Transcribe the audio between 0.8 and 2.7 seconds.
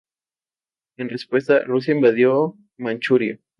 En respuesta, Rusia invadió